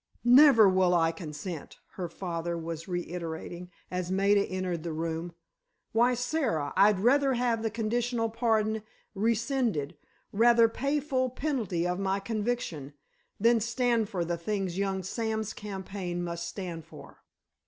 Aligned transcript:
"Never 0.25 0.67
will 0.67 0.95
I 0.95 1.11
consent," 1.11 1.77
her 1.91 2.09
father 2.09 2.57
was 2.57 2.87
reiterating, 2.87 3.69
as 3.91 4.11
Maida 4.11 4.41
entered 4.41 4.81
the 4.81 4.91
room. 4.93 5.35
"Why, 5.91 6.15
Sara, 6.15 6.73
I'd 6.75 6.99
rather 7.01 7.33
have 7.33 7.61
the 7.61 7.69
conditional 7.69 8.27
pardon 8.27 8.81
rescinded, 9.13 9.95
rather 10.33 10.67
pay 10.67 10.99
full 11.01 11.29
penalty 11.29 11.85
of 11.87 11.99
my 11.99 12.19
conviction, 12.19 12.93
than 13.39 13.59
stand 13.59 14.09
for 14.09 14.25
the 14.25 14.37
things 14.37 14.75
young 14.75 15.03
Sam's 15.03 15.53
campaign 15.53 16.23
must 16.23 16.47
stand 16.47 16.83
for!" 16.83 17.21